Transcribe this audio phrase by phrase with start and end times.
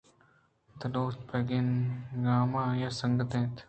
[0.79, 3.55] دلوت ءُ گُنگدام آئی ءِ سنگت اَنت